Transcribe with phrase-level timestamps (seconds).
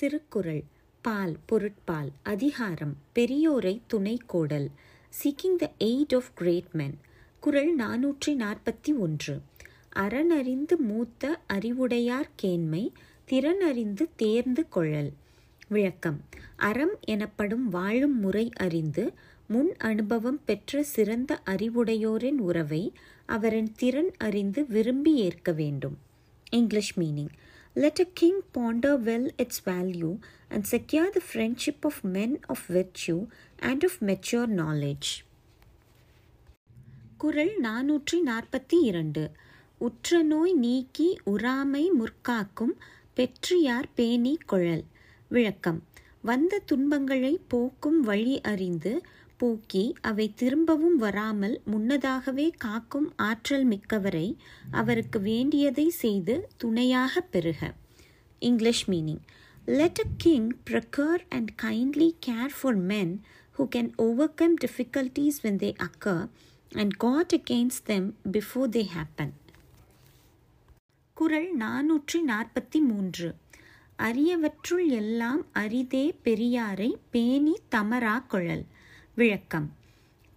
[0.00, 0.62] திருக்குறள்
[1.02, 4.70] பால் பொருட்பால் அதிகாரம் பெரியோரை துணை கோடல்
[5.22, 6.98] seeking the aid of great men
[7.40, 9.40] குரல் நாநூற்றி நாற்பத்தி ஒன்று.
[9.96, 12.92] அறனறிந்து மூத்த அறிவுடையார் கேண்மை
[13.28, 15.12] திறனறிந்து தேர்ந்து கொள்ளல்
[15.68, 16.24] விளக்கம்
[16.56, 19.12] அறம் எனப்படும் வாழும் முறை அறிந்து
[19.48, 22.92] முன் அனுபவம் பெற்ற சிறந்த அறிவுடையோரின் உறவை
[23.26, 25.98] அவரின் திறன் அறிந்து விரும்பி ஏற்க வேண்டும்.
[26.50, 27.28] English meaning
[27.77, 30.11] let a king ponder well its value
[30.49, 33.17] and secure the friendship of men of virtue
[33.63, 35.11] and of mature knowledge
[37.17, 39.23] Kural நானூற்றி நாற்பத்தி இரண்டு
[39.81, 42.75] உற்ற நோய் நீக்கி உறாமை முற்காக்கும்
[43.17, 44.85] பெற்றியார் பேணி கொழல்
[45.31, 45.79] விளக்கம்
[46.28, 48.92] வந்த துன்பங்களை போக்கும் வழி அறிந்து
[49.40, 54.28] போக்கி அவை திரும்பவும் வராமல் முன்னதாகவே காக்கும் ஆற்றல் மிக்கவரை
[54.80, 57.60] அவருக்கு வேண்டியதை செய்து துணையாக பெறுக.
[58.42, 59.22] English meaning
[59.78, 63.14] let a king procure and kindly care for men
[63.56, 63.92] who can
[64.34, 66.26] overcome difficulties when they occur
[66.72, 69.34] and guard against them before they happen
[71.16, 73.28] குரல் நானூற்றி நாற்பத்தி மூன்று.
[74.02, 78.64] அரியவற்றுள் எல்லாம் அரிதே பெரியாரை பேணி தமரா கொழல்.
[79.14, 79.72] விளக்கம்.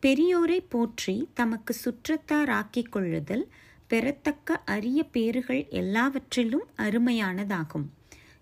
[0.02, 3.48] பெரியோரை போற்றி தமக்கு சுற்றத்தாராக்கிக் கொள்ளுதல்
[3.89, 7.88] பெறத்தக்க அரிய பேறுகள் எல்லாவற்றிலும் அருமையானதாகும்.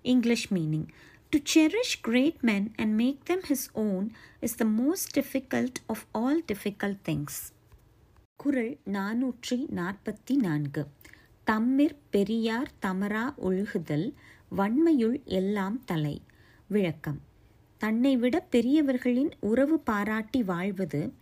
[0.01, 0.87] English meaning.
[1.29, 6.43] To cherish great men and make them his own is the most difficult of all
[6.53, 7.39] difficult things
[8.35, 10.87] குரல் நாநூற்றி நாற்பத்தி நான்கு.
[11.45, 14.13] தம்மிற் பெரியார் தமரா ஒழுகுதல்
[14.49, 16.21] வன்மையுள் எல்லாம் தலை.
[16.67, 17.21] விளக்கம்.
[17.77, 21.13] தன்னை விட பெரியவர்களின் உறவு பாராட்டி வாழ்வது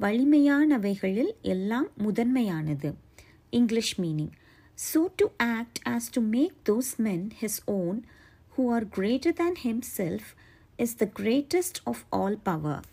[0.00, 2.94] வலிமையானவைகளில் எல்லாம் முதன்மையானது.
[3.50, 4.30] English meaning
[4.74, 8.04] so to act act to make those men men own
[8.56, 10.38] who are greater greater than self
[10.76, 12.84] is the greatest of all power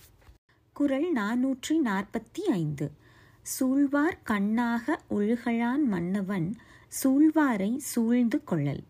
[0.73, 2.91] குரல் நாநூற்றி நாற்பத்தி ஐந்து
[3.41, 6.55] சூழ்வார் கண்ணாக ஒழுகழான் மன்னவன்
[7.03, 8.83] சூழ்வாரை சூழ்ந்து கொள்ளல்.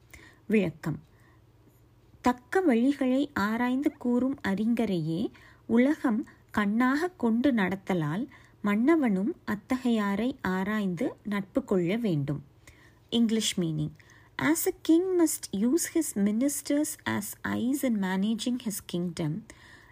[0.50, 1.00] விளக்கம்
[2.22, 5.22] தக்க வழிகளை ஆராய்ந்து கூறும் அறிஞரையே
[5.70, 6.22] உலகம்
[6.52, 8.26] கண்ணாக கொண்டு நடத்தலால்
[8.64, 12.42] மன்னவனும் அத்தகையாரை ஆராய்ந்து நட்பு கொள்ள வேண்டும்
[13.10, 13.94] English meaning
[14.40, 19.46] As a king must use his ministers as eyes in managing his kingdom,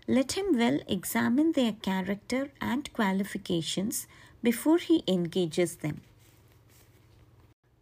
[0.07, 4.07] let him well examine their character and qualifications
[4.43, 5.97] before he engages them.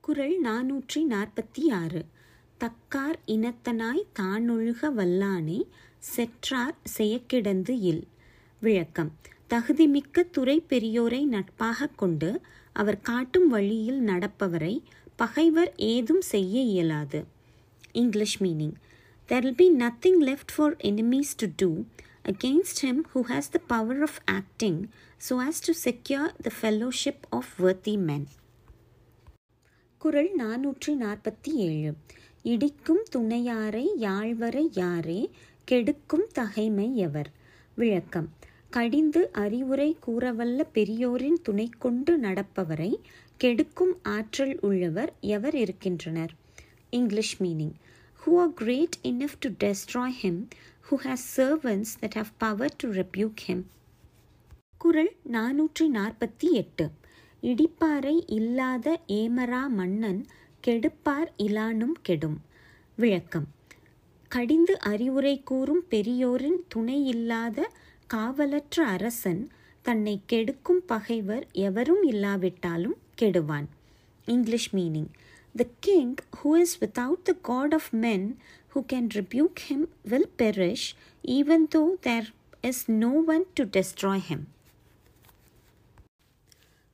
[0.03, 2.01] குறள் நானூற்றி நாற்பத்தி ஆறு
[2.61, 5.57] தக்கார் இனத்தனாய் தானொழுக வல்லானே
[6.13, 8.03] செற்றார் செயக்கிடந்து இல்.
[8.61, 9.11] விளக்கம்.
[9.49, 12.29] தகுதிமிக்க துறை பெரியோரை நட்பாக கொண்டு
[12.75, 14.73] அவர் காட்டும் வழியில் நடப்பவரை
[15.15, 17.25] பகைவர் ஏதும் செய்ய இயலாது.
[17.91, 18.75] English meaning.
[19.29, 21.69] There will be nothing left for enemies to do
[22.25, 24.81] against him who has the power of acting
[25.29, 28.27] so has to secure the fellowship of worthy men
[30.01, 31.91] குரல் நானூற்றி நாற்பத்தி ஏழு.
[32.47, 35.29] இடிக்கும் துணையாரை யாழ்வரை யாரே
[35.63, 37.29] கெடுக்கும் தகைமை எவர்?
[37.75, 38.27] விளக்கம்.
[38.69, 42.91] கடிந்து அறிவுரை கூறவல்ல பெரியோரின் துணை கொண்டு நடப்பவரை
[43.37, 46.31] கெடுக்கும் ஆற்றல் உள்ளவர் எவர் இருக்கின்றனர்?
[46.89, 47.75] English meaning.
[48.21, 50.41] Who are great enough to destroy him
[50.87, 53.65] who has servants that have power to rebuke him
[54.77, 56.89] குரல் நானூற்றி நாற்பத்தி எட்டு.
[57.41, 60.25] இடிப்பாறை இல்லாத ஏமரா மன்னன்
[60.67, 62.41] கெடுப்பார் இலானும் கெடும்.
[62.95, 63.47] விளக்கம்.
[64.27, 67.71] கடிந்து அறிவுரை கூறும் பெரியோரின் துணை இல்லாத
[68.07, 69.49] காவலற்ற அரசன்
[69.81, 73.67] தன்னை கெடுக்கும் பகைவர் எவரும் இல்லாவிட்டாலும் கெடுவான்.
[74.25, 75.07] English meaning
[75.55, 78.37] the king who is without the guard of men
[78.75, 80.87] who can rebuke him will perish
[81.23, 84.45] even though there is no one to destroy him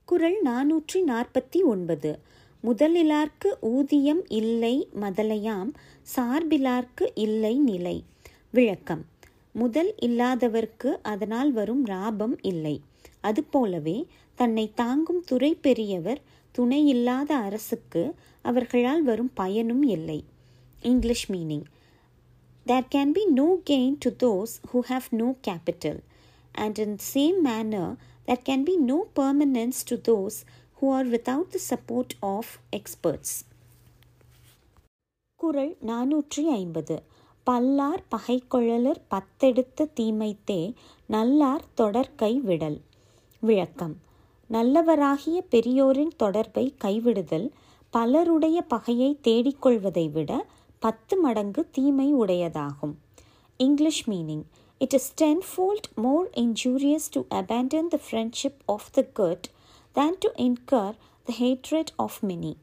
[0.05, 2.19] குரல் நானூற்றி நாற்பத்தி ஒன்பது.
[2.63, 5.73] முதலிலார்க்கு ஊதியம் இல்லை மதலையாம்
[6.15, 8.03] சார்பிலார்க்கு இல்லை நிலை.
[8.51, 9.05] விளக்கம்.
[9.51, 12.81] முதல் இல்லாதவர்க்கு அதனால் வரும் லாபம் இல்லை.
[13.21, 14.05] அதுபோலவே
[14.35, 16.21] தன்னை தாங்கும் துறை பெரியவர்
[16.51, 20.23] துணை இல்லாத அரசுக்கு அவர்களால் வரும் பயனும் இல்லை.
[20.81, 21.63] English meaning.
[22.67, 25.99] There can be no gain to those who have no capital,
[26.53, 27.95] and in the same manner,
[28.27, 30.37] there can be no permanence to those
[30.83, 33.47] who are without the support of experts.
[35.35, 37.03] குரல் நானூற்றி ஐம்பது.
[37.45, 40.73] பல்லார் பகைக்கொழலர் பத்தெடுத்த தீமைத்தே
[41.05, 42.81] நல்லார் தொடர்கை விடல்.
[43.39, 43.95] விளக்கம்.
[44.49, 47.49] நல்லவராகிய பெரியோரின் தொடர்பை கைவிடுதல்
[47.89, 50.45] பலருடைய பகையை தேடிக்கொள்வதை விட
[50.79, 52.93] பத்து மடங்கு தீமை உடையதாகும்.
[53.57, 54.43] English meaning.
[54.77, 59.41] It is tenfold more injurious to abandon the friendship of the good
[59.93, 60.95] than to incur
[61.25, 62.57] the hatred of many